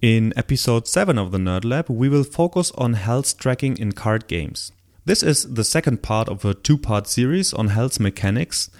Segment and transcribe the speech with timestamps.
[0.00, 4.28] In episode 7 of the Nerd Lab, we will focus on health tracking in card
[4.28, 4.72] games.
[5.04, 8.70] This is the second part of a two part series on health mechanics.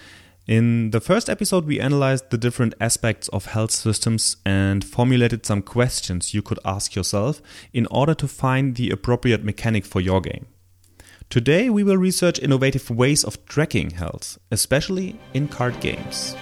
[0.46, 5.60] In the first episode, we analyzed the different aspects of health systems and formulated some
[5.60, 7.42] questions you could ask yourself
[7.74, 10.46] in order to find the appropriate mechanic for your game.
[11.28, 16.34] Today, we will research innovative ways of tracking health, especially in card games.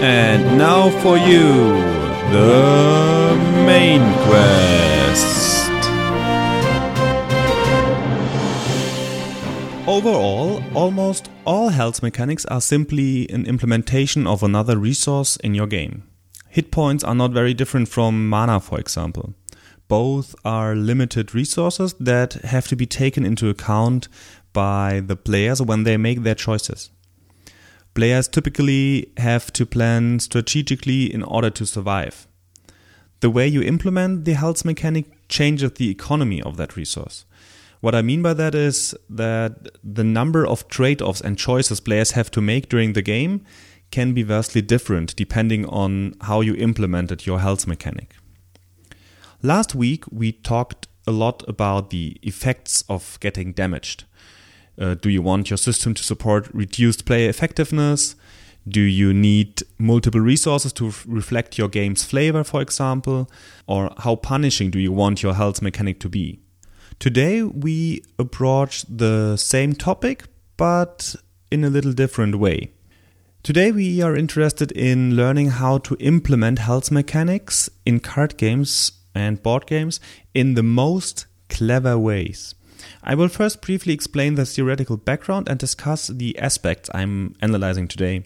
[0.00, 1.72] And now for you,
[2.30, 5.38] the main quest.
[9.88, 16.04] Overall, almost all health mechanics are simply an implementation of another resource in your game.
[16.48, 19.34] Hit points are not very different from mana, for example.
[19.88, 24.06] Both are limited resources that have to be taken into account
[24.52, 26.90] by the players when they make their choices.
[27.98, 32.28] Players typically have to plan strategically in order to survive.
[33.18, 37.24] The way you implement the health mechanic changes the economy of that resource.
[37.80, 42.12] What I mean by that is that the number of trade offs and choices players
[42.12, 43.44] have to make during the game
[43.90, 48.14] can be vastly different depending on how you implemented your health mechanic.
[49.42, 54.04] Last week, we talked a lot about the effects of getting damaged.
[54.78, 58.14] Uh, do you want your system to support reduced player effectiveness?
[58.66, 63.30] Do you need multiple resources to f- reflect your game's flavor, for example?
[63.66, 66.40] Or how punishing do you want your health mechanic to be?
[66.98, 70.24] Today, we approach the same topic,
[70.56, 71.14] but
[71.50, 72.72] in a little different way.
[73.42, 79.42] Today, we are interested in learning how to implement health mechanics in card games and
[79.42, 80.00] board games
[80.34, 82.54] in the most clever ways.
[83.02, 88.24] I will first briefly explain the theoretical background and discuss the aspects I'm analyzing today.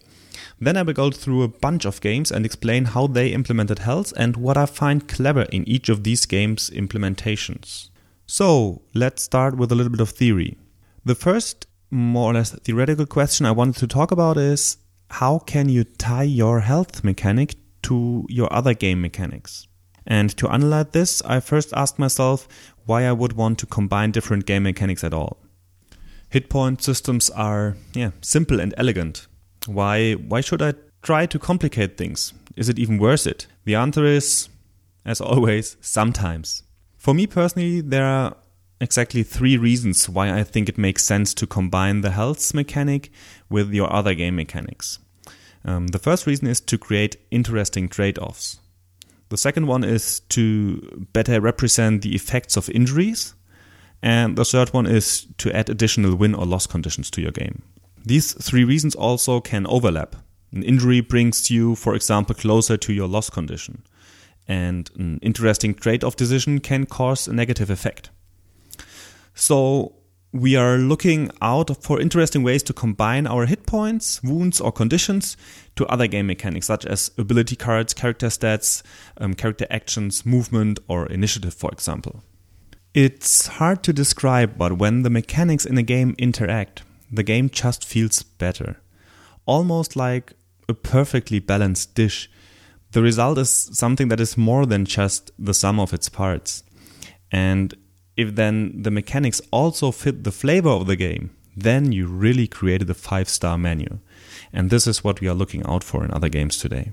[0.60, 4.12] Then I will go through a bunch of games and explain how they implemented health
[4.16, 7.90] and what I find clever in each of these games' implementations.
[8.26, 10.56] So, let's start with a little bit of theory.
[11.04, 14.78] The first, more or less theoretical question I wanted to talk about is
[15.10, 19.66] how can you tie your health mechanic to your other game mechanics?
[20.06, 22.48] And to analyze this, I first asked myself
[22.86, 25.38] why I would want to combine different game mechanics at all.
[26.28, 29.26] Hit point systems are yeah, simple and elegant.
[29.66, 32.32] Why why should I try to complicate things?
[32.56, 33.46] Is it even worth it?
[33.64, 34.48] The answer is
[35.04, 36.62] as always, sometimes.
[36.96, 38.36] For me personally, there are
[38.80, 43.10] exactly three reasons why I think it makes sense to combine the health mechanic
[43.48, 44.98] with your other game mechanics.
[45.64, 48.58] Um, the first reason is to create interesting trade offs.
[49.32, 53.34] The second one is to better represent the effects of injuries.
[54.02, 57.62] And the third one is to add additional win or loss conditions to your game.
[58.04, 60.16] These three reasons also can overlap.
[60.52, 63.84] An injury brings you, for example, closer to your loss condition.
[64.46, 68.10] And an interesting trade off decision can cause a negative effect.
[69.32, 69.94] So,
[70.32, 75.36] we are looking out for interesting ways to combine our hit points, wounds, or conditions
[75.76, 78.82] to other game mechanics, such as ability cards, character stats,
[79.18, 82.22] um, character actions, movement, or initiative, for example.
[82.94, 87.84] It's hard to describe, but when the mechanics in a game interact, the game just
[87.84, 88.80] feels better.
[89.44, 90.32] Almost like
[90.68, 92.30] a perfectly balanced dish.
[92.92, 96.62] The result is something that is more than just the sum of its parts.
[97.30, 97.74] And
[98.16, 102.88] if then the mechanics also fit the flavor of the game, then you really created
[102.90, 103.98] a five star menu.
[104.52, 106.92] And this is what we are looking out for in other games today.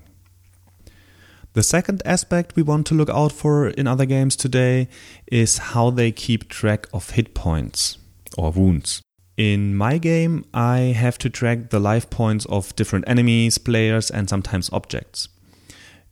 [1.54, 4.88] The second aspect we want to look out for in other games today
[5.32, 7.98] is how they keep track of hit points
[8.38, 9.02] or wounds.
[9.36, 14.30] In my game, I have to track the life points of different enemies, players, and
[14.30, 15.30] sometimes objects.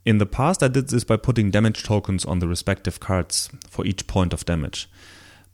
[0.08, 3.86] In the past, I did this by putting damage tokens on the respective cards for
[3.86, 4.90] each point of damage.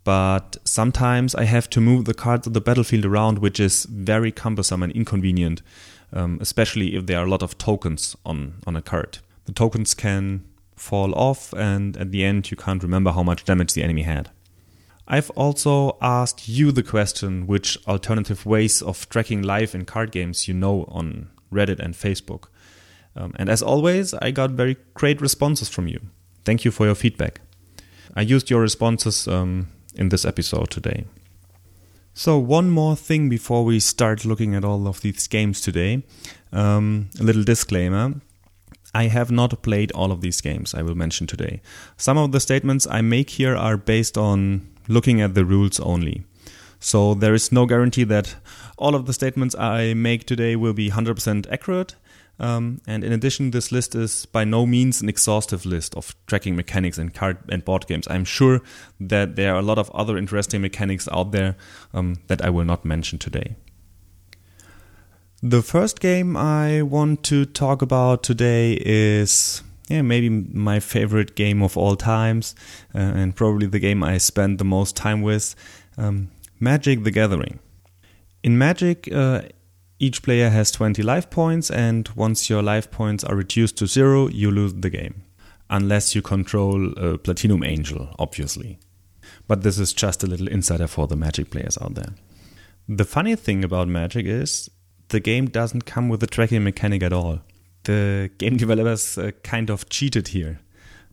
[0.04, 4.32] But sometimes I have to move the cards of the battlefield around, which is very
[4.32, 5.64] cumbersome and inconvenient,
[6.12, 9.18] um, especially if there are a lot of tokens on, on a card.
[9.46, 10.46] The tokens can
[10.76, 14.30] fall off, and at the end, you can't remember how much damage the enemy had.
[15.08, 20.48] I've also asked you the question which alternative ways of tracking life in card games
[20.48, 22.50] you know on Reddit and Facebook.
[23.16, 26.00] Um, and as always, I got very great responses from you.
[26.46, 27.42] Thank you for your feedback.
[28.16, 31.06] I used your responses um, in this episode today.
[32.16, 36.04] So, one more thing before we start looking at all of these games today.
[36.52, 38.16] Um, a little disclaimer.
[38.94, 41.62] I have not played all of these games I will mention today.
[41.98, 46.24] Some of the statements I make here are based on looking at the rules only.
[46.80, 48.36] So there is no guarantee that
[48.78, 51.96] all of the statements I make today will be 100% accurate.
[52.40, 56.56] Um, and in addition, this list is by no means an exhaustive list of tracking
[56.56, 58.08] mechanics and card and board games.
[58.10, 58.62] I'm sure
[59.00, 61.56] that there are a lot of other interesting mechanics out there
[61.94, 63.56] um, that I will not mention today.
[65.42, 71.62] The first game I want to talk about today is yeah, maybe my favorite game
[71.62, 72.56] of all times,
[72.96, 75.56] uh, and probably the game I spend the most time with.
[75.98, 77.60] Um, Magic the Gathering.
[78.42, 79.42] In Magic, uh,
[80.04, 84.28] each player has 20 life points, and once your life points are reduced to zero,
[84.28, 85.24] you lose the game.
[85.70, 88.80] Unless you control a Platinum Angel, obviously.
[89.48, 92.16] But this is just a little insider for the Magic players out there.
[92.90, 94.70] The funny thing about Magic is
[95.08, 97.40] the game doesn't come with a tracking mechanic at all.
[97.86, 100.60] The game developers uh, kind of cheated here.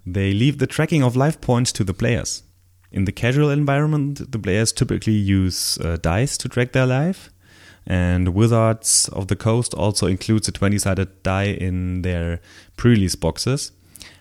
[0.04, 2.42] They leave the tracking of life points to the players.
[2.90, 7.30] In the casual environment, the players typically use uh, dice to track their life,
[7.90, 12.40] and Wizards of the Coast also includes a 20 sided die in their
[12.76, 13.72] pre release boxes.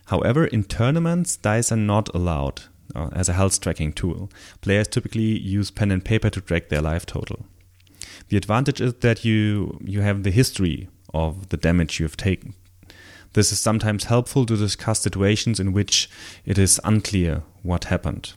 [0.07, 2.63] However, in tournaments, dice are not allowed
[2.95, 4.31] uh, as a health tracking tool.
[4.61, 7.45] Players typically use pen and paper to track their life total.
[8.29, 12.55] The advantage is that you, you have the history of the damage you have taken.
[13.33, 16.09] This is sometimes helpful to discuss situations in which
[16.43, 18.33] it is unclear what happened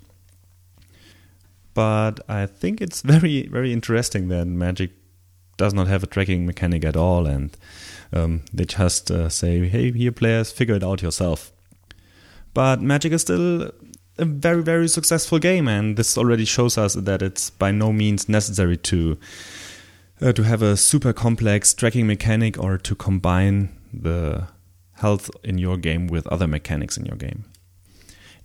[1.74, 4.90] but I think it's very very interesting that Magic
[5.62, 7.56] does not have a tracking mechanic at all, and
[8.12, 11.52] um, they just uh, say, "Hey, here, players, figure it out yourself."
[12.52, 13.70] But Magic is still
[14.18, 18.28] a very very successful game, and this already shows us that it's by no means
[18.28, 19.16] necessary to
[20.20, 24.48] uh, to have a super complex tracking mechanic or to combine the
[24.94, 27.44] health in your game with other mechanics in your game.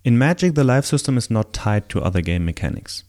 [0.04, 3.04] In Magic, the life system is not tied to other game mechanics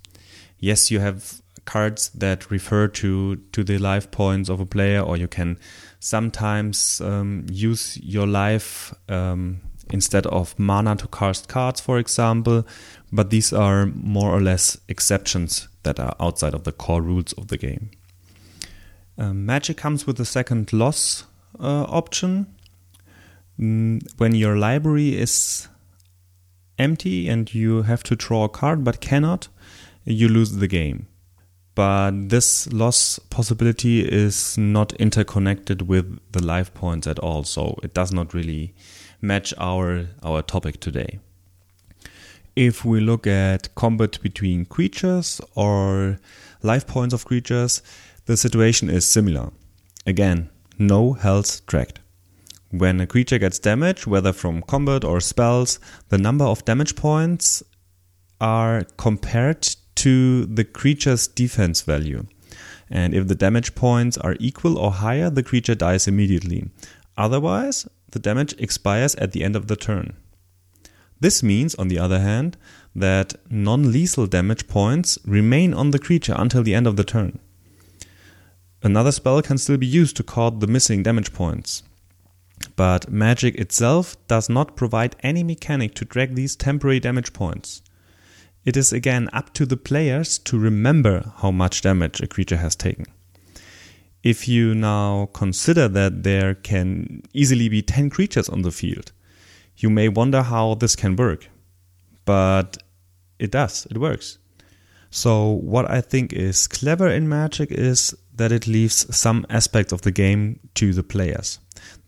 [0.59, 5.17] yes, you have cards that refer to to the life points of a player, or
[5.19, 5.59] you can
[6.01, 9.61] sometimes um, use your life um,
[9.91, 12.65] instead of mana to cast cards, for example.
[13.13, 17.49] But these are more or less exceptions that are outside of the core rules of
[17.49, 17.91] the game.
[19.19, 21.25] Um, Magic comes with a second loss
[21.61, 22.47] uh, option.
[23.61, 25.69] Mm, when your library is
[26.79, 29.49] empty and you have to draw a card but cannot,
[30.05, 31.08] you lose the game.
[31.79, 37.95] But this loss possibility is not interconnected with the life points at all, so it
[37.95, 38.75] does not really
[39.21, 41.21] match our, our topic today.
[42.57, 46.19] If we look at combat between creatures or
[46.65, 47.81] life points of creatures,
[48.27, 49.53] the situation is similar.
[50.05, 50.51] Again,
[50.81, 52.01] no health tracked.
[52.73, 57.63] When a creature gets damaged, whether from combat or spells, the number of damage points
[58.41, 62.27] are compared to the creature's defense value.
[62.91, 66.71] And if the damage points are equal or higher, the creature dies immediately.
[67.17, 70.17] Otherwise, the damage expires at the end of the turn.
[71.21, 72.57] This means, on the other hand,
[72.95, 77.41] that non lethal damage points remain on the creature until the end of the turn.
[78.83, 81.83] Another spell can still be used to cut the missing damage points.
[82.77, 87.83] But magic itself does not provide any mechanic to drag these temporary damage points.
[88.65, 92.77] It is again up to the players to remember how much damage a creature has
[92.77, 93.07] taken.
[94.23, 99.13] If you now consider that there can easily be 10 creatures on the field,
[99.77, 101.49] you may wonder how this can work.
[102.25, 102.79] But
[103.39, 104.39] it does, it works.
[105.11, 110.03] So, what I think is clever in Magic is that it leaves some aspects of
[110.03, 111.59] the game to the players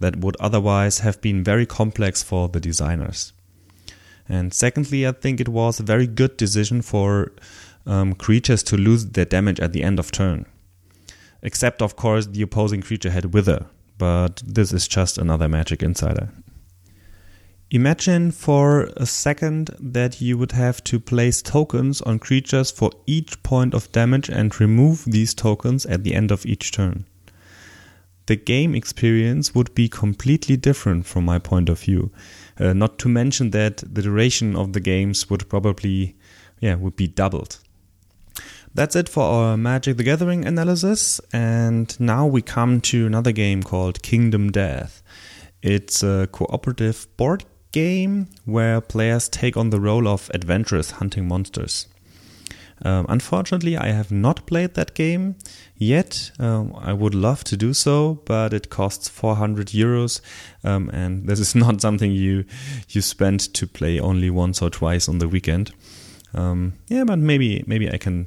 [0.00, 3.32] that would otherwise have been very complex for the designers.
[4.30, 7.32] And secondly, I think it was a very good decision for
[7.84, 10.46] um, creatures to lose their damage at the end of turn.
[11.42, 13.66] Except, of course, the opposing creature had Wither,
[13.98, 16.28] but this is just another Magic Insider.
[17.72, 23.42] Imagine for a second that you would have to place tokens on creatures for each
[23.42, 27.04] point of damage and remove these tokens at the end of each turn.
[28.26, 32.12] The game experience would be completely different from my point of view.
[32.60, 36.14] Uh, not to mention that the duration of the games would probably,
[36.60, 37.58] yeah, would be doubled.
[38.74, 43.62] That's it for our Magic the Gathering analysis, and now we come to another game
[43.62, 45.02] called Kingdom Death.
[45.62, 51.88] It's a cooperative board game where players take on the role of adventurous hunting monsters.
[52.82, 55.36] Um, unfortunately, I have not played that game
[55.76, 56.30] yet.
[56.38, 60.20] Um, I would love to do so, but it costs 400 euros,
[60.64, 62.44] um, and this is not something you
[62.88, 65.72] you spend to play only once or twice on the weekend.
[66.32, 68.26] Um, yeah, but maybe maybe I can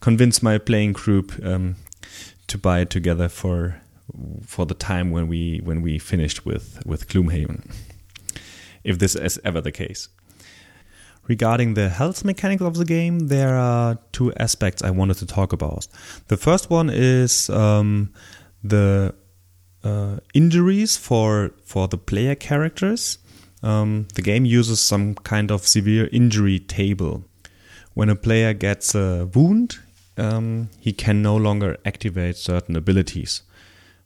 [0.00, 1.76] convince my playing group um,
[2.46, 3.80] to buy it together for
[4.46, 7.70] for the time when we when we finished with with Gloomhaven,
[8.82, 10.08] if this is ever the case.
[11.30, 15.52] Regarding the health mechanics of the game, there are two aspects I wanted to talk
[15.52, 15.86] about.
[16.26, 18.12] The first one is um,
[18.64, 19.14] the
[19.84, 23.18] uh, injuries for for the player characters.
[23.62, 27.22] Um, the game uses some kind of severe injury table.
[27.94, 29.78] When a player gets a wound,
[30.16, 33.42] um, he can no longer activate certain abilities.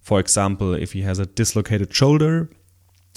[0.02, 2.50] For example, if he has a dislocated shoulder,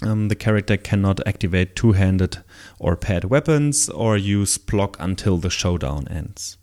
[0.03, 2.39] um, the character cannot activate two handed
[2.79, 6.57] or paired weapons or use block until the showdown ends.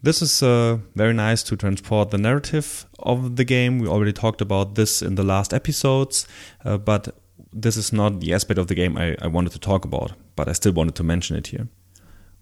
[0.00, 3.80] This is uh, very nice to transport the narrative of the game.
[3.80, 6.28] We already talked about this in the last episodes,
[6.64, 7.16] uh, but
[7.52, 10.48] this is not the aspect of the game I, I wanted to talk about, but
[10.48, 11.68] I still wanted to mention it here.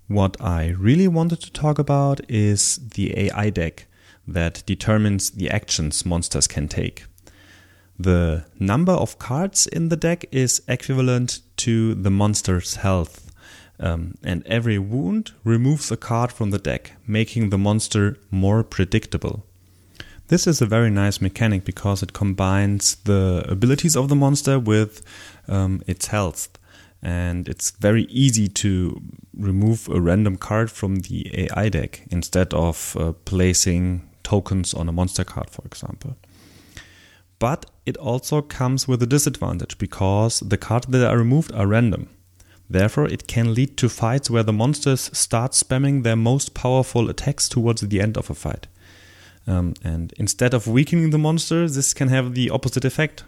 [0.08, 3.86] What I really wanted to talk about is the AI deck
[4.28, 7.04] that determines the actions monsters can take.
[7.98, 13.32] The number of cards in the deck is equivalent to the monster's health,
[13.80, 19.46] um, and every wound removes a card from the deck, making the monster more predictable.
[20.28, 25.02] This is a very nice mechanic because it combines the abilities of the monster with
[25.48, 26.48] um, its health.
[27.00, 29.00] And it's very easy to
[29.34, 34.92] remove a random card from the AI deck instead of uh, placing tokens on a
[34.92, 36.16] monster card, for example
[37.38, 42.08] but it also comes with a disadvantage because the cards that are removed are random.
[42.68, 47.48] Therefore, it can lead to fights where the monsters start spamming their most powerful attacks
[47.48, 48.66] towards the end of a fight.
[49.46, 53.22] Um, and instead of weakening the monster, this can have the opposite effect.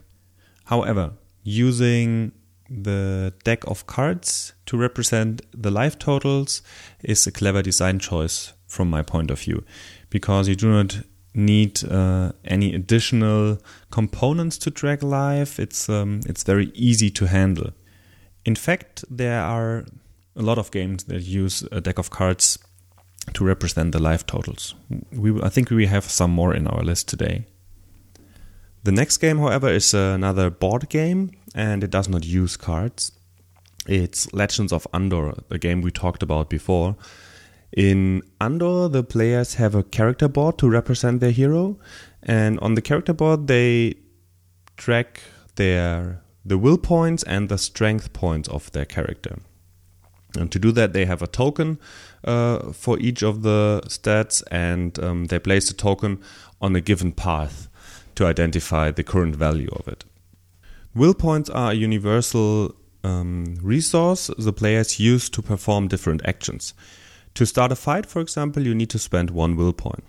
[0.65, 1.13] However,
[1.45, 2.33] using
[2.69, 6.61] the deck of cards to represent the life totals
[7.03, 9.65] is a clever design choice from my point of view
[10.11, 10.99] because you do not
[11.35, 13.59] need uh, any additional
[13.91, 15.59] components to drag live.
[15.59, 17.73] It's um, it's very easy to handle.
[18.45, 19.85] In fact, there are
[20.37, 22.59] a lot of games that use a deck of cards
[23.35, 24.75] to represent the life totals.
[25.13, 27.47] We, I think we have some more in our list today.
[28.85, 33.13] The next game, however, is another board game, and it does not use cards.
[33.87, 36.97] It's Legends of Andor, a game we talked about before.
[37.77, 41.79] In Andor, the players have a character board to represent their hero,
[42.23, 43.97] and on the character board they
[44.77, 45.21] track
[45.57, 49.39] their the will points and the strength points of their character.
[50.39, 51.79] And to do that, they have a token
[52.25, 56.21] uh, for each of the stats, and um, they place the token
[56.61, 57.69] on a given path
[58.15, 60.05] to identify the current value of it.
[60.95, 66.75] Will points are a universal um, resource the players use to perform different actions.
[67.39, 70.03] To start a fight, for example, you need to spend one will point.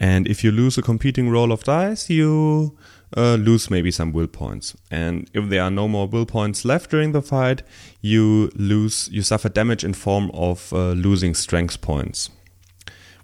[0.00, 2.76] And if you lose a competing roll of dice, you
[3.16, 4.76] uh, lose maybe some will points.
[4.90, 7.62] And if there are no more will points left during the fight,
[8.00, 12.28] you lose, you suffer damage in form of uh, losing strength points.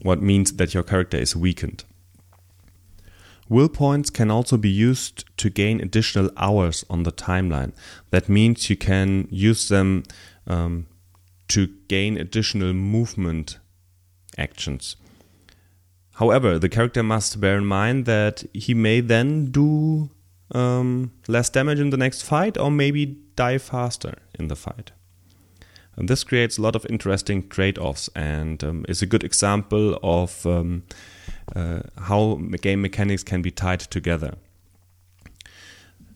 [0.01, 1.83] What means that your character is weakened.
[3.49, 7.73] Will points can also be used to gain additional hours on the timeline.
[8.13, 10.05] That means you can use them
[10.47, 10.87] um,
[11.49, 13.59] to gain additional movement
[14.39, 14.97] actions.
[16.15, 20.11] However, the character must bear in mind that he may then do
[20.53, 24.93] um, less damage in the next fight or maybe die faster in the fight.
[25.97, 29.99] And this creates a lot of interesting trade offs and um, is a good example
[30.03, 30.85] of um,
[31.55, 34.35] uh, how game mechanics can be tied together.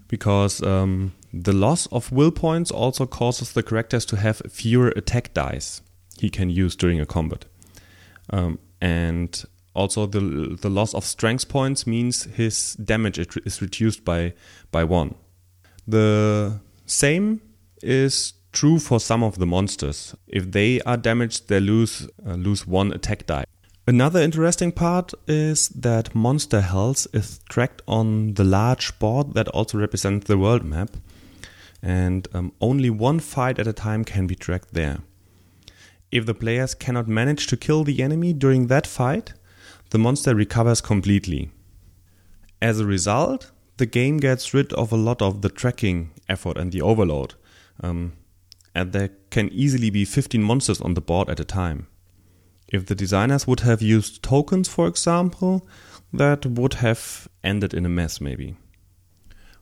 [0.08, 1.12] Because um,
[1.45, 5.83] the loss of will points also causes the characters to have fewer attack dice
[6.18, 7.45] he can use during a combat.
[8.30, 14.35] Um, and also the the loss of strength points means his damage is reduced by
[14.71, 15.14] by one.
[15.87, 17.40] The same
[17.83, 20.14] is true for some of the monsters.
[20.26, 23.45] If they are damaged, they lose uh, lose one attack die.
[23.87, 29.78] Another interesting part is that monster health is tracked on the large board that also
[29.78, 30.90] represents the world map
[31.82, 34.99] and um, only one fight at a time can be tracked there.
[36.11, 39.35] If the players cannot manage to kill the enemy during that fight,
[39.90, 41.50] the monster recovers completely.
[42.61, 46.73] As a result, the game gets rid of a lot of the tracking effort and
[46.73, 47.35] the overload.
[47.80, 48.14] Um,
[48.75, 51.87] and there can easily be 15 monsters on the board at a time.
[52.68, 55.66] If the designers would have used tokens, for example,
[56.12, 58.56] that would have ended in a mess, maybe.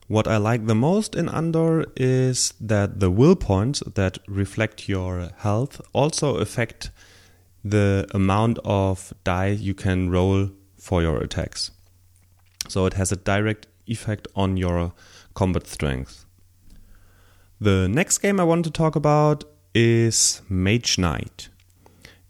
[0.07, 5.31] What I like the most in Andor is that the will points that reflect your
[5.37, 6.91] health also affect
[7.63, 11.71] the amount of die you can roll for your attacks.
[12.69, 14.93] So it has a direct effect on your
[15.33, 16.25] combat strength.
[17.59, 21.49] The next game I want to talk about is Mage Knight.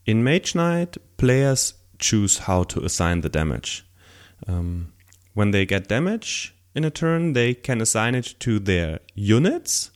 [0.06, 3.86] In Mage Knight, players choose how to assign the damage.
[4.48, 4.94] Um,
[5.34, 9.90] when they get damage in a turn, they can assign it to their units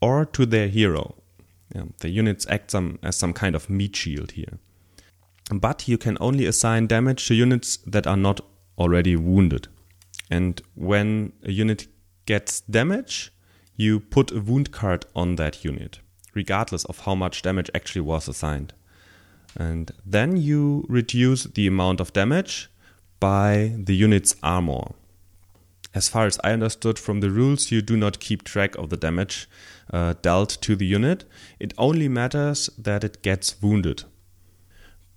[0.00, 1.16] or to their hero.
[1.74, 4.58] Yeah, the units act some, as some kind of meat shield here.
[5.52, 8.40] But you can only assign damage to units that are not
[8.78, 9.66] already wounded.
[10.30, 11.88] And when a unit
[12.24, 13.32] gets damage,
[13.76, 15.98] you put a wound card on that unit,
[16.34, 18.74] regardless of how much damage actually was assigned.
[19.56, 22.70] And then you reduce the amount of damage
[23.18, 24.94] by the unit's armor.
[25.94, 28.96] As far as I understood from the rules, you do not keep track of the
[28.96, 29.48] damage
[29.92, 31.24] uh, dealt to the unit.
[31.60, 34.04] It only matters that it gets wounded.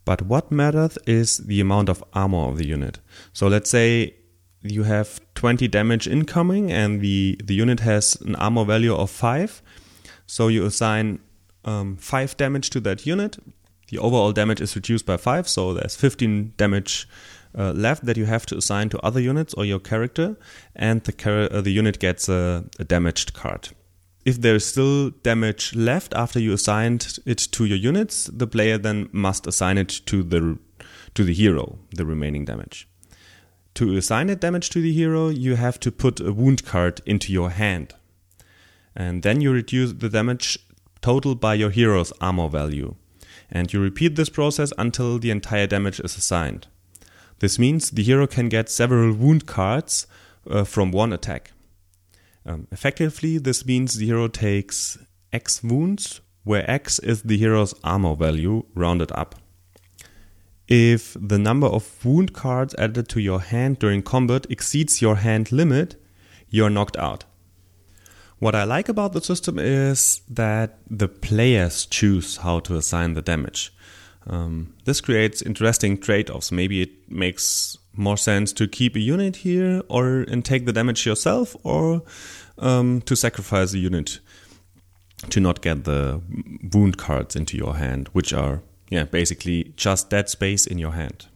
[0.03, 3.00] But what matters is the amount of armor of the unit.
[3.34, 4.15] So let's say
[4.62, 9.62] you have 20 damage incoming and the, the unit has an armor value of 5.
[10.27, 11.20] So you assign
[11.63, 13.38] um, 5 damage to that unit.
[13.89, 17.08] The overall damage is reduced by 5, so there's 15 damage
[17.58, 20.38] uh, left that you have to assign to other units or your character,
[20.76, 23.70] and the, uh, the unit gets a, a damaged card.
[24.26, 28.78] If there is still damage left after you assigned it to your units, the player
[28.78, 30.58] then must assign it to the
[31.13, 32.89] to the hero, the remaining damage.
[33.76, 37.32] To assign that damage to the hero, you have to put a wound card into
[37.32, 37.94] your hand.
[38.96, 40.58] And then you reduce the damage
[41.02, 42.96] total by your hero's armor value.
[43.50, 46.68] And you repeat this process until the entire damage is assigned.
[47.39, 50.08] This means the hero can get several wound cards
[50.50, 51.52] uh, from one attack.
[52.45, 54.98] Um, effectively, this means the hero takes
[55.34, 59.36] X wounds, where X is the hero's armor value rounded up.
[60.67, 65.52] If the number of wound cards added to your hand during combat exceeds your hand
[65.52, 66.02] limit,
[66.50, 67.26] you're knocked out.
[68.39, 73.21] What I like about the system is that the players choose how to assign the
[73.21, 73.75] damage.
[74.28, 76.52] Um, this creates interesting trade offs.
[76.52, 81.06] Maybe it makes more sense to keep a unit here or and take the damage
[81.06, 82.04] yourself, or
[82.58, 84.20] um, to sacrifice a unit
[85.30, 86.22] to not get the
[86.74, 91.28] wound cards into your hand, which are yeah, basically just dead space in your hand.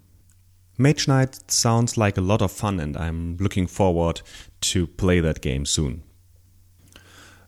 [0.78, 4.22] Mage Knight sounds like a lot of fun, and I'm looking forward
[4.62, 6.04] to play that game soon.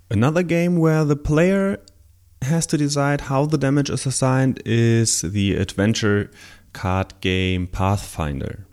[0.09, 1.79] Another game where the player
[2.41, 6.31] has to decide how the damage is assigned is the adventure
[6.73, 8.65] card game Pathfinder.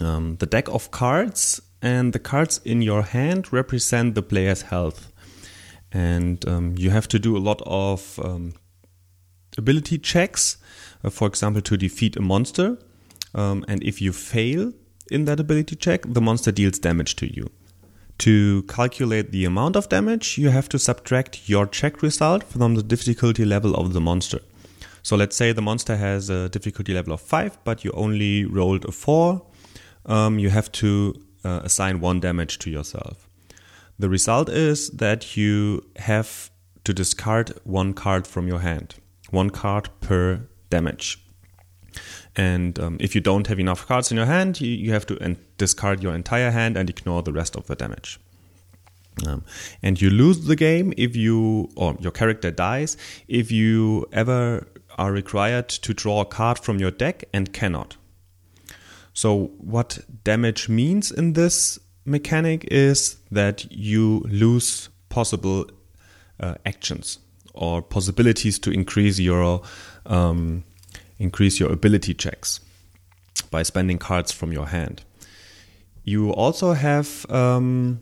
[0.00, 5.12] Um, the deck of cards and the cards in your hand represent the player's health.
[5.90, 8.54] And um, you have to do a lot of um,
[9.58, 10.56] ability checks,
[11.04, 12.78] uh, for example, to defeat a monster.
[13.34, 14.72] Um, and if you fail
[15.10, 17.50] in that ability check, the monster deals damage to you.
[18.22, 22.82] To calculate the amount of damage, you have to subtract your check result from the
[22.84, 24.38] difficulty level of the monster.
[25.02, 28.84] So let's say the monster has a difficulty level of 5, but you only rolled
[28.84, 29.44] a 4.
[30.06, 33.28] Um, you have to uh, assign 1 damage to yourself.
[33.98, 36.48] The result is that you have
[36.84, 38.94] to discard one card from your hand
[39.30, 41.18] one card per damage.
[42.36, 45.36] And um, if you don't have enough cards in your hand, you, you have to
[45.58, 48.18] discard your entire hand and ignore the rest of the damage.
[49.26, 49.44] Um,
[49.82, 52.96] and you lose the game if you, or your character dies,
[53.28, 54.66] if you ever
[54.96, 57.96] are required to draw a card from your deck and cannot.
[59.12, 65.66] So, what damage means in this mechanic is that you lose possible
[66.40, 67.18] uh, actions
[67.52, 69.62] or possibilities to increase your
[70.06, 70.64] um,
[71.22, 72.60] increase your ability checks
[73.50, 75.02] by spending cards from your hand.
[76.04, 78.00] You also have um,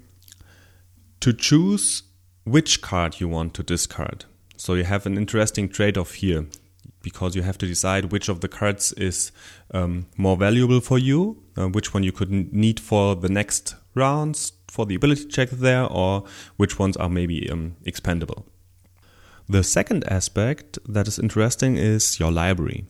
[1.20, 2.02] to choose
[2.44, 4.24] which card you want to discard.
[4.56, 6.46] So you have an interesting trade-off here
[7.02, 9.32] because you have to decide which of the cards is
[9.72, 14.52] um, more valuable for you, uh, which one you could need for the next rounds
[14.68, 16.24] for the ability check there, or
[16.56, 18.46] which ones are maybe um, expendable.
[19.48, 22.84] The second aspect that is interesting is your library.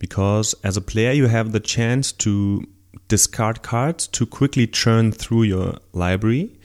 [0.00, 2.66] Because as a player, you have the chance to
[3.06, 6.58] discard cards to quickly churn through your library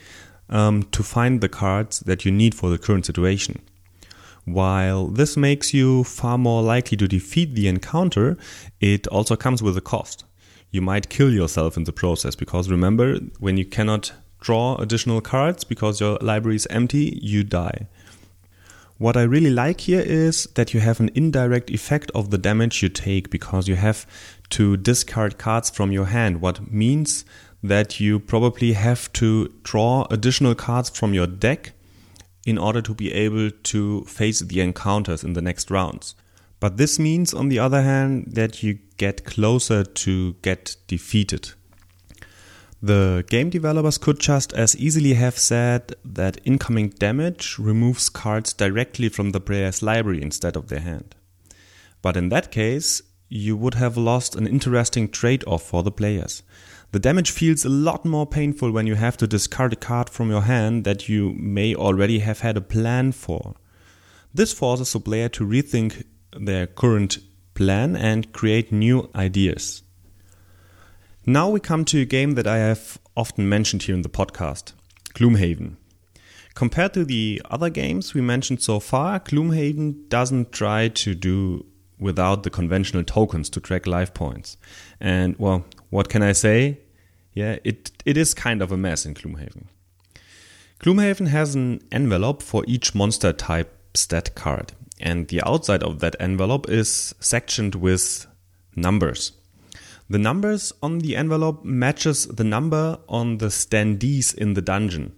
[0.48, 3.60] um, to find the cards that you need for the current situation.
[4.44, 8.36] While this makes you far more likely to defeat the encounter,
[8.80, 10.24] it also comes with a cost.
[10.70, 15.64] You might kill yourself in the process because remember, when you cannot draw additional cards
[15.64, 17.88] because your library is empty, you die.
[18.98, 22.82] What I really like here is that you have an indirect effect of the damage
[22.82, 24.06] you take because you have
[24.50, 27.26] to discard cards from your hand, what means
[27.62, 31.72] that you probably have to draw additional cards from your deck
[32.46, 36.14] in order to be able to face the encounters in the next rounds.
[36.58, 41.52] But this means, on the other hand, that you get closer to get defeated.
[42.82, 49.08] The game developers could just as easily have said that incoming damage removes cards directly
[49.08, 51.14] from the player's library instead of their hand.
[52.02, 56.42] But in that case, you would have lost an interesting trade off for the players.
[56.92, 60.30] The damage feels a lot more painful when you have to discard a card from
[60.30, 63.56] your hand that you may already have had a plan for.
[64.32, 66.04] This forces the player to rethink
[66.38, 67.18] their current
[67.54, 69.82] plan and create new ideas.
[71.28, 74.74] Now we come to a game that I have often mentioned here in the podcast
[75.14, 75.74] Gloomhaven.
[76.54, 81.66] Compared to the other games we mentioned so far, Gloomhaven doesn't try to do
[81.98, 84.56] without the conventional tokens to track life points.
[85.00, 86.78] And well, what can I say?
[87.32, 89.64] Yeah, it it is kind of a mess in Gloomhaven.
[90.78, 96.14] Gloomhaven has an envelope for each monster type stat card, and the outside of that
[96.20, 98.28] envelope is sectioned with
[98.76, 99.32] numbers.
[100.08, 105.16] The numbers on the envelope matches the number on the standees in the dungeon.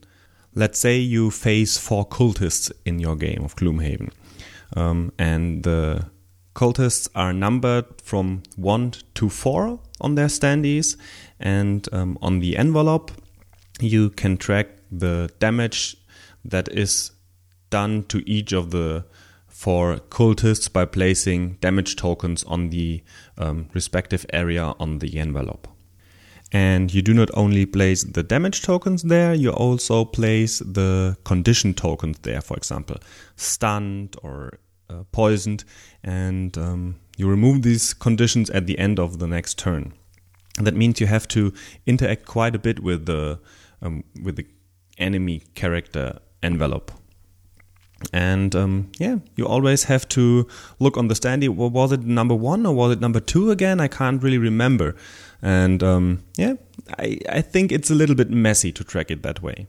[0.55, 4.11] Let's say you face four cultists in your game of Gloomhaven,
[4.75, 6.07] um, and the
[6.55, 10.97] cultists are numbered from 1 to 4 on their standees,
[11.39, 13.13] and um, on the envelope,
[13.81, 15.97] you can track the damage
[16.45, 17.13] that is
[17.71, 19.05] done to each of the
[19.59, 23.03] four cultists by placing damage tokens on the
[23.39, 25.67] um, respective area on the envelope.
[26.53, 31.75] And you do not only place the damage tokens there, you also place the condition
[31.75, 32.99] tokens there, for example,
[33.35, 35.65] stunned or uh, poisoned,
[36.05, 39.93] and um, you remove these conditions at the end of the next turn.
[40.61, 41.53] That means you have to
[41.85, 43.41] interact quite a bit with the
[43.83, 44.47] um, with the
[44.99, 46.93] enemy character envelope.
[48.13, 50.47] And um, yeah, you always have to
[50.79, 51.49] look on the standee.
[51.49, 53.81] Was it number one or was it number two again?
[53.81, 54.95] I can't really remember.
[55.43, 56.55] And um, yeah,
[56.99, 59.67] I, I think it's a little bit messy to track it that way.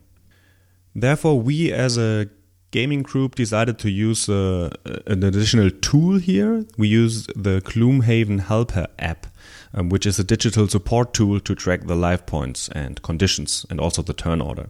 [0.95, 2.29] Therefore, we as a
[2.71, 4.69] gaming group decided to use uh,
[5.07, 6.65] an additional tool here.
[6.77, 9.27] We use the Gloomhaven Helper app,
[9.73, 13.79] um, which is a digital support tool to track the life points and conditions and
[13.79, 14.69] also the turn order.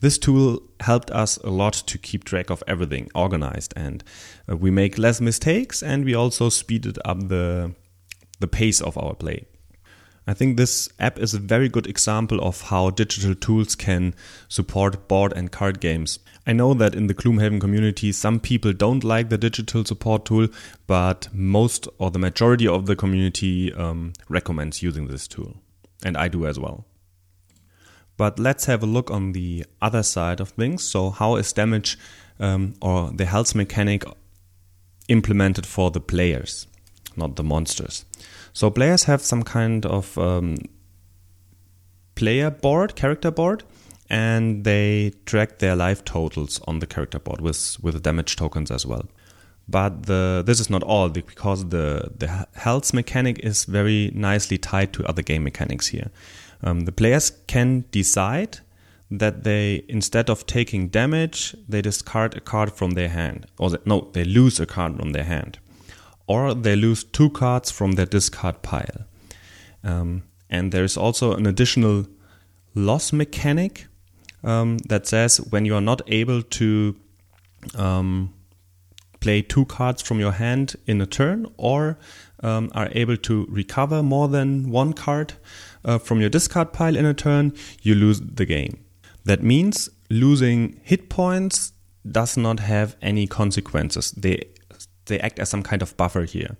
[0.00, 4.02] This tool helped us a lot to keep track of everything organized and
[4.50, 7.74] uh, we make less mistakes and we also speeded up the
[8.40, 9.46] the pace of our play.
[10.26, 14.14] I think this app is a very good example of how digital tools can
[14.48, 16.18] support board and card games.
[16.46, 20.48] I know that in the Gloomhaven community, some people don't like the digital support tool,
[20.86, 25.56] but most or the majority of the community um, recommends using this tool.
[26.04, 26.86] And I do as well.
[28.20, 30.84] But let's have a look on the other side of things.
[30.84, 31.98] So, how is damage
[32.38, 34.04] um, or the health mechanic
[35.08, 36.66] implemented for the players,
[37.16, 38.04] not the monsters?
[38.52, 40.58] So players have some kind of um,
[42.14, 43.64] player board, character board,
[44.10, 48.84] and they track their life totals on the character board with with damage tokens as
[48.84, 49.06] well.
[49.66, 54.92] But the, this is not all because the the health mechanic is very nicely tied
[54.92, 56.10] to other game mechanics here.
[56.62, 58.58] Um, the players can decide
[59.10, 63.78] that they instead of taking damage, they discard a card from their hand, or they,
[63.84, 65.58] no, they lose a card from their hand
[66.30, 69.04] or they lose two cards from their discard pile.
[69.82, 72.06] Um, and there is also an additional
[72.72, 73.88] loss mechanic
[74.44, 76.94] um, that says when you are not able to
[77.74, 78.32] um,
[79.18, 81.98] play two cards from your hand in a turn or
[82.44, 85.32] um, are able to recover more than one card
[85.84, 88.84] uh, from your discard pile in a turn, you lose the game.
[89.24, 91.72] That means losing hit points
[92.10, 94.12] does not have any consequences.
[94.12, 94.44] They
[95.06, 96.56] they act as some kind of buffer here.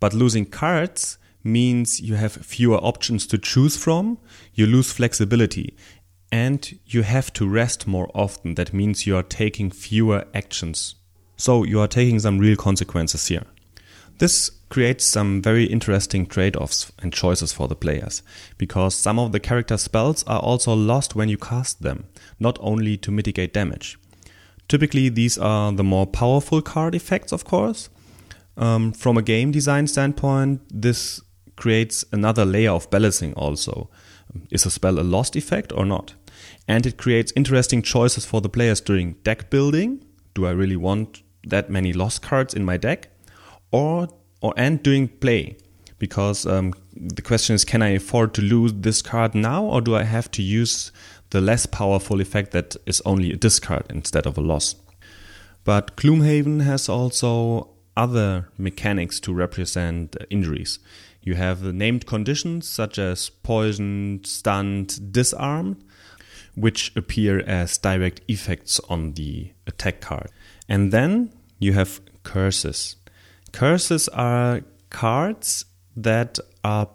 [0.00, 4.18] But losing cards means you have fewer options to choose from,
[4.54, 5.76] you lose flexibility,
[6.32, 8.56] and you have to rest more often.
[8.56, 10.96] That means you are taking fewer actions.
[11.36, 13.44] So you are taking some real consequences here.
[14.18, 18.22] This creates some very interesting trade offs and choices for the players,
[18.56, 22.06] because some of the character spells are also lost when you cast them,
[22.40, 23.98] not only to mitigate damage.
[24.68, 27.88] Typically, these are the more powerful card effects, of course.
[28.56, 31.20] Um, from a game design standpoint, this
[31.56, 33.90] creates another layer of balancing also.
[34.50, 36.14] Is a spell a lost effect or not?
[36.66, 40.04] And it creates interesting choices for the players during deck building.
[40.34, 43.08] Do I really want that many lost cards in my deck?
[43.70, 44.08] Or,
[44.40, 45.56] or and during play?
[45.98, 49.96] Because um, the question is, can I afford to lose this card now, or do
[49.96, 50.92] I have to use
[51.30, 54.76] the less powerful effect that is only a discard instead of a loss.
[55.64, 60.78] But Gloomhaven has also other mechanics to represent injuries.
[61.22, 65.82] You have named conditions such as poisoned, stunned, disarmed,
[66.54, 70.30] which appear as direct effects on the attack card.
[70.68, 72.96] And then you have curses.
[73.56, 75.64] Curses are cards
[75.96, 76.90] that are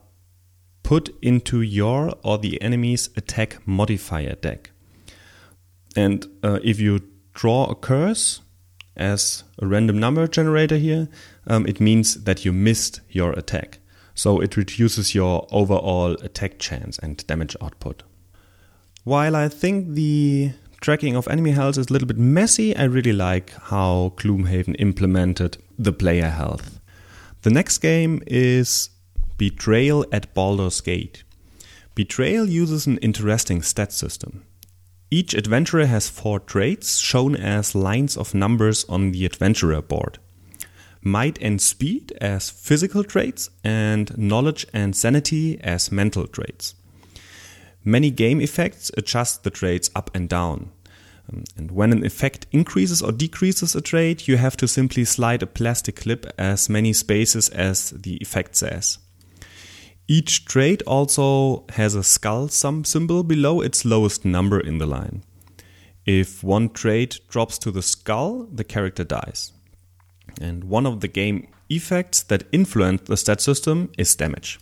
[0.84, 4.70] put into your or the enemy's attack modifier deck.
[5.96, 7.02] And uh, if you
[7.34, 8.42] draw a curse
[8.96, 11.10] as a random number generator here,
[11.48, 13.80] um, it means that you missed your attack.
[14.14, 18.04] So it reduces your overall attack chance and damage output.
[19.04, 23.14] While I think the tracking of enemy health is a little bit messy, I really
[23.14, 26.80] like how Gloomhaven implemented the player health.
[27.44, 28.90] The next game is
[29.38, 31.24] Betrayal at Baldur's Gate.
[31.94, 34.44] Betrayal uses an interesting stat system.
[35.12, 40.18] Each adventurer has four traits shown as lines of numbers on the adventurer board.
[41.04, 46.76] Might and speed as physical traits, and knowledge and sanity as mental traits.
[47.84, 50.72] Many game effects adjust the trades up and down.
[51.32, 55.42] Um, and when an effect increases or decreases a trade, you have to simply slide
[55.42, 59.00] a plastic clip as many spaces as the effect says.
[60.08, 65.24] Each trade also has a skull sum symbol below its lowest number in the line.
[66.06, 69.54] If one trade drops to the skull, the character dies.
[70.40, 74.60] And one of the game effects that influence the stat system is damage.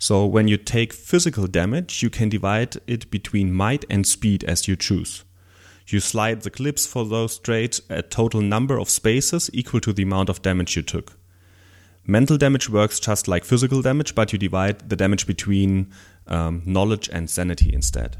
[0.00, 4.66] So when you take physical damage, you can divide it between might and speed as
[4.66, 5.24] you choose.
[5.86, 10.04] You slide the clips for those traits a total number of spaces equal to the
[10.04, 11.18] amount of damage you took.
[12.06, 15.92] Mental damage works just like physical damage, but you divide the damage between
[16.28, 18.16] um, knowledge and sanity instead.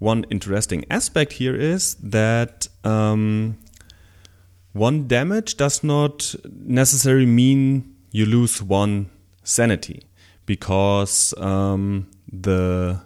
[0.00, 3.56] One interesting aspect here is that um,
[4.72, 9.10] one damage does not necessarily mean you lose one
[9.44, 10.07] sanity
[10.48, 12.98] because um, the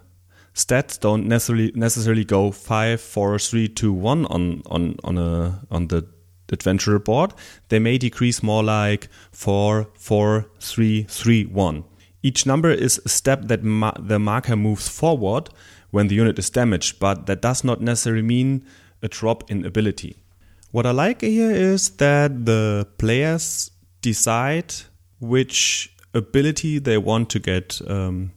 [0.55, 5.87] stats don't necessarily necessarily go five, four, three, two, one on on on a on
[5.89, 6.07] the
[6.51, 7.33] adventurer board,
[7.69, 11.83] they may decrease more like 4, 4, 3, 3, 1.
[12.21, 15.49] Each number is a step that ma the marker moves forward
[15.91, 18.65] when the unit is damaged, but that does not necessarily mean
[19.01, 20.15] a drop in ability.
[20.71, 24.73] What I like here is that the players decide
[25.19, 28.31] which ability they want to get um,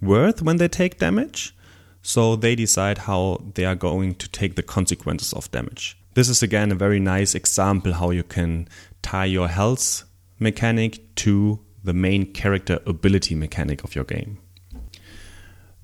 [0.00, 1.54] worth when they take damage.
[2.02, 5.96] So they decide how they are going to take the consequences of damage.
[6.14, 8.68] This is again a very nice example how you can
[9.02, 10.04] tie your health
[10.38, 14.38] mechanic to the main character ability mechanic of your game.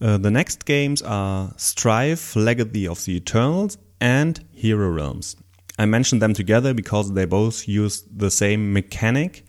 [0.00, 5.36] Uh, the next games are Strife, Legacy of the Eternals, and Hero Realms.
[5.78, 9.44] I mentioned them together because they both use the same mechanic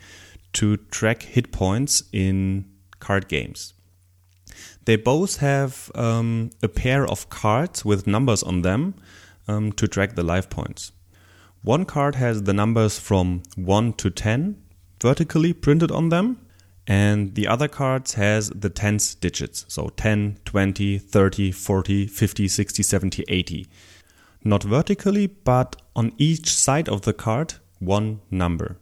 [0.53, 2.65] to track hit points in
[2.99, 3.73] card games.
[4.85, 8.95] They both have um, a pair of cards with numbers on them
[9.47, 10.91] um, to track the life points.
[11.62, 14.62] One card has the numbers from 1 to 10
[15.01, 16.39] vertically printed on them,
[16.88, 22.83] and the other cards has the tens digits, so 10, 20, 30, 40, 50, 60,
[22.83, 23.67] 70, 80.
[24.43, 28.77] Not vertically, but on each side of the card, one number.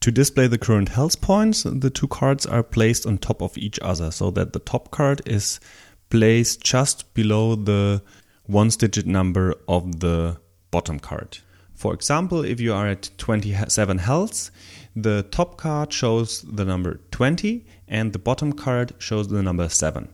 [0.00, 3.78] To display the current health points, the two cards are placed on top of each
[3.80, 5.60] other so that the top card is
[6.08, 8.02] placed just below the
[8.46, 11.38] one digit number of the bottom card.
[11.74, 14.50] For example, if you are at 27 health,
[14.96, 20.08] the top card shows the number 20 and the bottom card shows the number 7.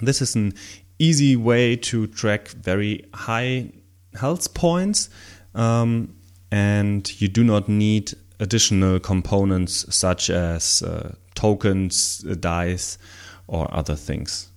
[0.00, 0.54] This is an
[0.98, 3.72] easy way to track very high
[4.14, 5.08] health points,
[5.54, 6.16] um,
[6.50, 8.12] and you do not need
[8.42, 12.98] additional components such as uh, tokens, uh, dice,
[13.46, 14.50] or other things.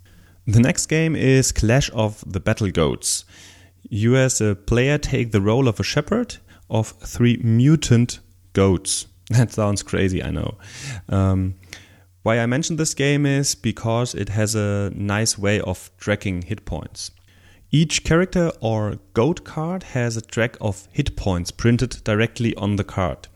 [0.47, 3.25] The next game is Clash of the Battle Goats.
[3.89, 6.37] You, as a player, take the role of a shepherd
[6.69, 8.19] of three mutant
[8.53, 9.07] goats.
[9.29, 10.55] That sounds crazy, I know.
[11.09, 11.55] Um,
[12.21, 16.63] why I mentioned this game is because it has a nice way of tracking hit
[16.63, 17.09] points.
[17.71, 22.83] Each character or goat card has a track of hit points printed directly on the
[22.83, 23.27] card.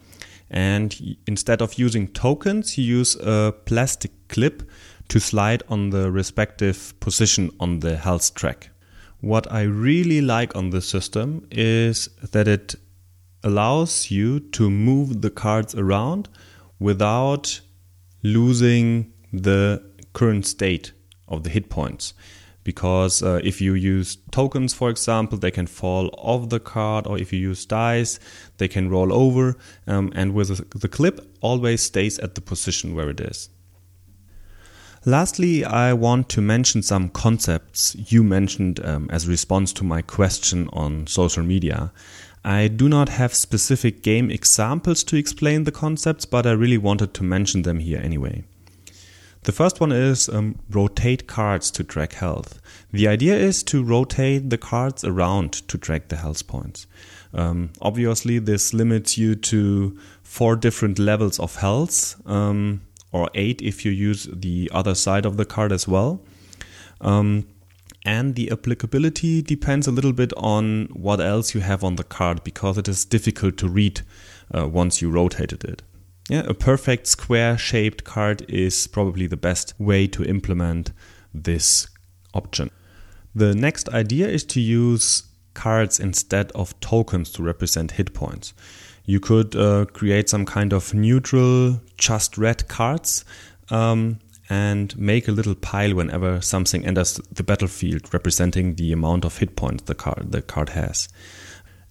[0.50, 4.68] And instead of using tokens, you use a plastic clip
[5.08, 8.70] to slide on the respective position on the health track.
[9.20, 12.74] What I really like on this system is that it
[13.44, 16.28] allows you to move the cards around
[16.78, 17.60] without
[18.22, 19.82] losing the
[20.12, 20.92] current state
[21.28, 22.14] of the hit points.
[22.62, 27.18] Because uh, if you use tokens, for example, they can fall off the card, or
[27.18, 28.20] if you use dice,
[28.58, 29.56] they can roll over.
[29.86, 33.48] Um, and with the clip, always stays at the position where it is.
[35.06, 40.02] Lastly, I want to mention some concepts you mentioned um, as a response to my
[40.02, 41.90] question on social media.
[42.44, 47.14] I do not have specific game examples to explain the concepts, but I really wanted
[47.14, 48.44] to mention them here anyway.
[49.42, 52.60] The first one is um, rotate cards to track health.
[52.92, 56.86] The idea is to rotate the cards around to track the health points.
[57.32, 63.84] Um, obviously, this limits you to four different levels of health, um, or eight if
[63.84, 66.20] you use the other side of the card as well.
[67.00, 67.46] Um,
[68.04, 72.44] and the applicability depends a little bit on what else you have on the card
[72.44, 74.02] because it is difficult to read
[74.54, 75.82] uh, once you rotated it.
[76.30, 80.92] Yeah, a perfect square shaped card is probably the best way to implement
[81.34, 81.88] this
[82.32, 82.70] option.
[83.34, 88.54] The next idea is to use cards instead of tokens to represent hit points.
[89.04, 93.24] You could uh, create some kind of neutral, just red cards
[93.68, 99.38] um, and make a little pile whenever something enters the battlefield, representing the amount of
[99.38, 101.08] hit points the card the card has.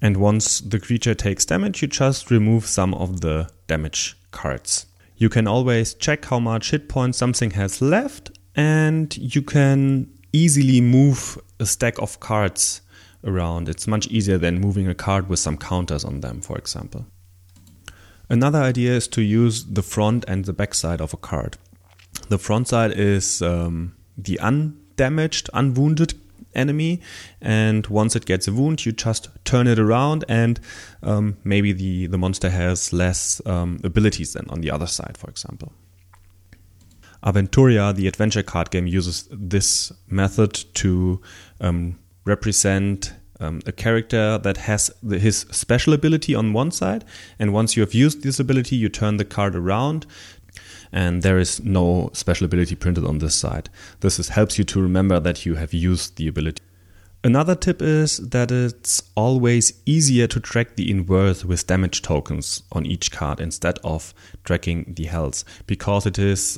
[0.02, 4.86] And once the creature takes damage, you just remove some of the damage cards.
[5.18, 10.82] You can always check how much hit points something has left, and you can easily
[10.82, 12.82] move a stack of cards
[13.24, 13.68] around.
[13.68, 17.06] It's much easier than moving a card with some counters on them, for example.
[18.30, 21.58] Another idea is to use the front and the back side of a card.
[22.30, 26.14] The front side is um, the undamaged, unwounded
[26.60, 27.00] enemy,
[27.42, 30.60] and once it gets a wound, you just turn it around, and
[31.04, 35.30] um, maybe the, the monster has less um, abilities than on the other side, for
[35.30, 35.72] example.
[37.22, 41.22] Aventuria, the adventure card game, uses this method to
[41.60, 47.04] um, represent um, a character that has the, his special ability on one side,
[47.40, 50.06] and once you have used this ability, you turn the card around
[50.92, 53.70] and there is no special ability printed on this side.
[54.00, 56.64] This is, helps you to remember that you have used the ability.
[57.22, 62.86] Another tip is that it's always easier to track the inverse with damage tokens on
[62.86, 64.14] each card instead of
[64.46, 66.58] tracking the health because it is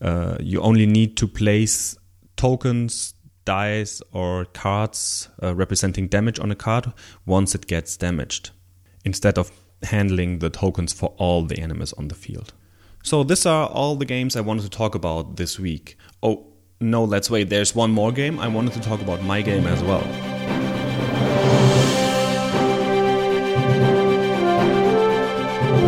[0.00, 1.96] uh, you only need to place
[2.36, 3.12] tokens,
[3.44, 6.92] dice, or cards uh, representing damage on a card
[7.26, 8.50] once it gets damaged
[9.04, 9.50] instead of
[9.82, 12.54] handling the tokens for all the enemies on the field.
[13.02, 15.96] So these are all the games I wanted to talk about this week.
[16.22, 16.46] Oh,
[16.80, 17.48] no, let's wait.
[17.48, 18.38] There's one more game.
[18.38, 20.02] I wanted to talk about my game as well.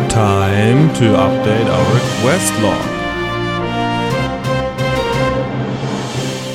[0.09, 3.01] Time to update our quest log.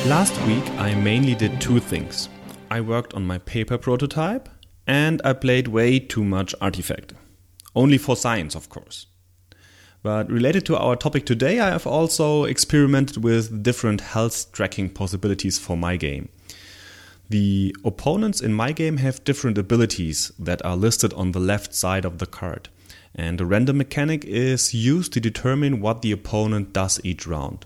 [0.07, 2.29] Last week I mainly did two things.
[2.69, 4.49] I worked on my paper prototype
[4.85, 7.13] and I played way too much Artifact.
[7.75, 9.07] Only for science, of course.
[10.07, 15.59] But related to our topic today, I have also experimented with different health tracking possibilities
[15.59, 16.29] for my game.
[17.27, 22.05] The opponents in my game have different abilities that are listed on the left side
[22.05, 22.69] of the card,
[23.13, 27.65] and a random mechanic is used to determine what the opponent does each round.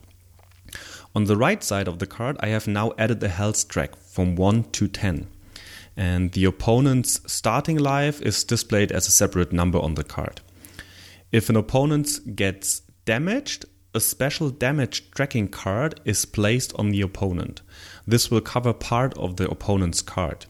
[1.13, 4.35] On the right side of the card, I have now added a health track from
[4.35, 5.27] 1 to 10,
[5.95, 10.41] and the opponent's starting life is displayed as a separate number on the card.
[11.31, 13.63] If an opponent gets damaged,
[13.93, 17.61] a special damage tracking card is placed on the opponent.
[18.05, 20.45] This will cover part of the opponent's card.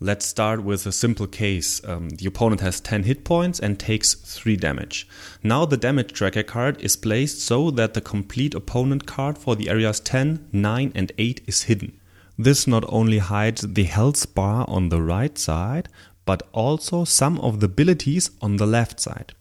[0.00, 1.80] Let's start with a simple case.
[1.84, 5.06] Um, the opponent has 10 hit points and takes 3 damage.
[5.44, 9.68] Now the damage tracker card is placed so that the complete opponent card for the
[9.68, 12.00] areas 10, 9, and 8 is hidden.
[12.36, 15.88] This not only hides the health bar on the right side,
[16.24, 19.34] but also some of the abilities on the left side.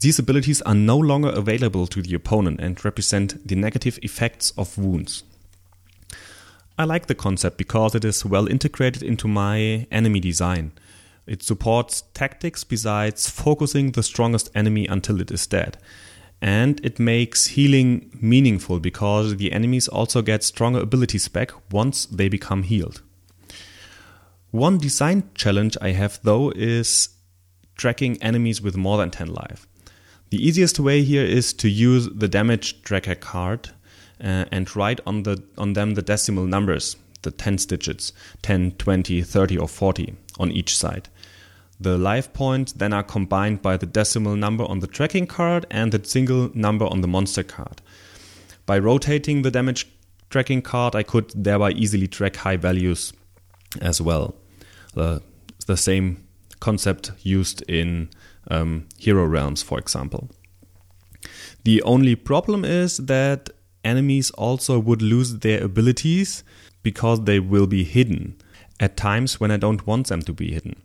[0.00, 4.76] These abilities are no longer available to the opponent and represent the negative effects of
[4.76, 5.24] wounds.
[6.78, 10.72] I like the concept because it is well integrated into my enemy design.
[11.26, 15.78] It supports tactics besides focusing the strongest enemy until it is dead.
[16.42, 22.28] And it makes healing meaningful because the enemies also get stronger abilities back once they
[22.28, 23.00] become healed.
[24.50, 27.08] One design challenge I have though is
[27.76, 29.66] tracking enemies with more than 10 life.
[30.30, 33.70] The easiest way here is to use the damage tracker card
[34.20, 38.12] uh, and write on the on them the decimal numbers, the tens digits,
[38.42, 41.08] 10, 20, 30 or 40 on each side.
[41.78, 45.92] The life points then are combined by the decimal number on the tracking card and
[45.92, 47.82] the single number on the monster card.
[48.64, 49.86] By rotating the damage
[50.30, 53.12] tracking card, I could thereby easily track high values
[53.80, 54.34] as well.
[54.96, 55.20] Uh,
[55.66, 56.26] the same
[56.60, 58.08] concept used in
[58.50, 60.30] um, Hero Realms, for example.
[61.64, 63.50] The only problem is that
[63.84, 66.44] enemies also would lose their abilities
[66.82, 68.36] because they will be hidden
[68.78, 70.82] at times when I don't want them to be hidden.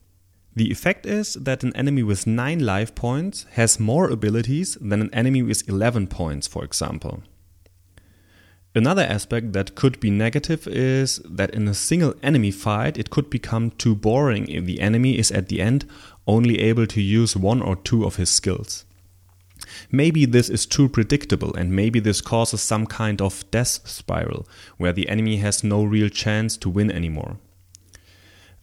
[0.55, 5.13] The effect is that an enemy with 9 life points has more abilities than an
[5.13, 7.23] enemy with 11 points, for example.
[8.73, 13.29] Another aspect that could be negative is that in a single enemy fight, it could
[13.29, 15.85] become too boring if the enemy is at the end
[16.27, 18.85] only able to use one or two of his skills.
[19.91, 24.47] Maybe this is too predictable, and maybe this causes some kind of death spiral
[24.77, 27.37] where the enemy has no real chance to win anymore.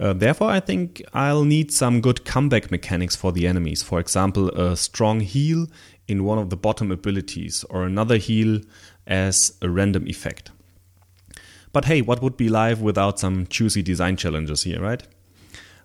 [0.01, 3.83] Uh, therefore, I think I'll need some good comeback mechanics for the enemies.
[3.83, 5.67] For example, a strong heal
[6.07, 8.61] in one of the bottom abilities, or another heal
[9.07, 10.51] as a random effect.
[11.73, 15.03] But hey, what would be live without some juicy design challenges here, right?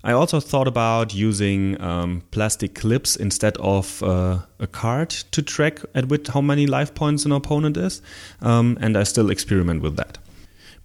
[0.06, 5.80] I also thought about using um, plastic clips instead of uh, a card to track
[5.96, 8.02] at which how many life points an opponent is,
[8.42, 10.18] um, and I still experiment with that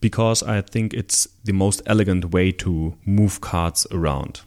[0.00, 4.42] because I think it's the most elegant way to move cards around.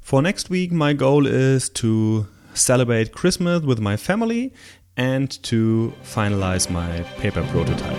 [0.00, 4.54] For next week, my goal is to celebrate Christmas with my family
[4.96, 7.98] and to finalize my paper prototype.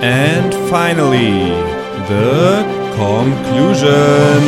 [0.00, 1.77] And finally,
[2.08, 2.62] the
[2.96, 4.40] conclusion.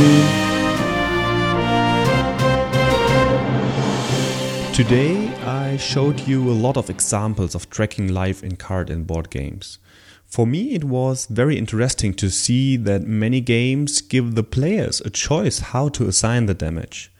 [4.72, 9.28] Today I showed you a lot of examples of tracking life in card and board
[9.28, 9.78] games.
[10.24, 15.10] For me, it was very interesting to see that many games give the players a
[15.10, 17.12] choice how to assign the damage.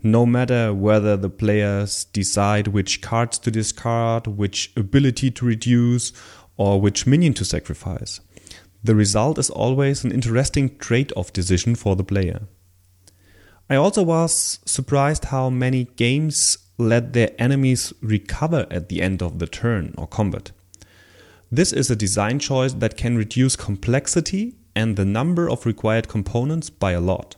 [0.00, 6.12] No matter whether the players decide which cards to discard, which ability to reduce,
[6.56, 8.20] or which minion to sacrifice.
[8.84, 12.48] The result is always an interesting trade off decision for the player.
[13.70, 19.38] I also was surprised how many games let their enemies recover at the end of
[19.38, 20.50] the turn or combat.
[21.50, 26.70] This is a design choice that can reduce complexity and the number of required components
[26.70, 27.36] by a lot.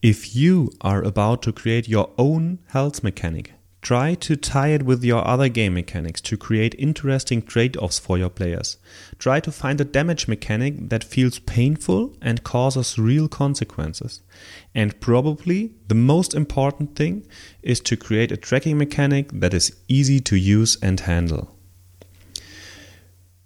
[0.00, 3.52] If you are about to create your own health mechanic,
[3.82, 8.18] Try to tie it with your other game mechanics to create interesting trade offs for
[8.18, 8.76] your players.
[9.18, 14.20] Try to find a damage mechanic that feels painful and causes real consequences.
[14.74, 17.26] And probably the most important thing
[17.62, 21.56] is to create a tracking mechanic that is easy to use and handle.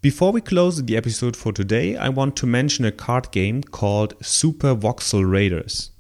[0.01, 4.15] Before we close the episode for today, I want to mention a card game called
[4.21, 5.93] Super Voxel Raiders.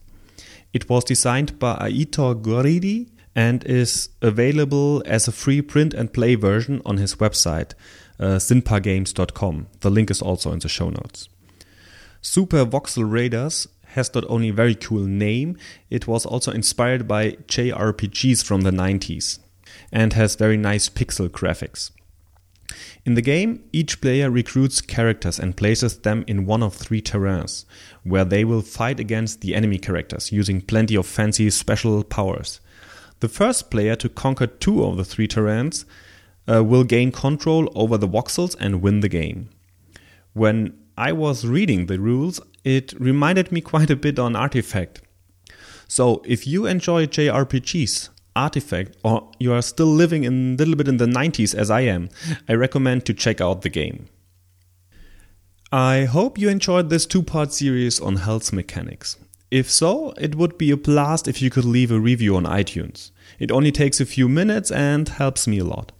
[0.74, 6.34] It was designed by Aitor Guridi and is available as a free print and play
[6.34, 7.72] version on his website,
[8.20, 9.66] uh, sinpagames.com.
[9.80, 11.28] The link is also in the show notes.
[12.22, 15.56] Super Voxel Raiders has not only a very cool name,
[15.90, 19.38] it was also inspired by JRPGs from the 90s
[19.92, 21.90] and has very nice pixel graphics.
[23.04, 27.66] In the game, each player recruits characters and places them in one of three terrains,
[28.02, 32.60] where they will fight against the enemy characters using plenty of fancy special powers.
[33.24, 35.86] The first player to conquer two of the three terrains
[36.46, 39.48] uh, will gain control over the voxels and win the game.
[40.34, 45.00] When I was reading the rules, it reminded me quite a bit on Artifact.
[45.88, 50.88] So if you enjoy JRPGs, Artifact, or you are still living in a little bit
[50.88, 52.10] in the 90s as I am,
[52.46, 54.04] I recommend to check out the game.
[55.72, 59.16] I hope you enjoyed this two part series on health mechanics.
[59.50, 63.12] If so, it would be a blast if you could leave a review on iTunes.
[63.38, 65.92] It only takes a few minutes and helps me a lot.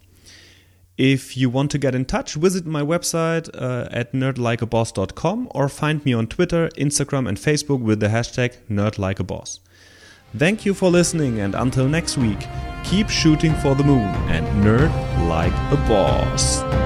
[0.97, 6.05] If you want to get in touch, visit my website uh, at nerdlikeaboss.com or find
[6.05, 9.59] me on Twitter, Instagram, and Facebook with the hashtag nerdlikeaboss.
[10.37, 12.47] Thank you for listening, and until next week,
[12.83, 14.91] keep shooting for the moon and nerd
[15.27, 16.84] like a boss.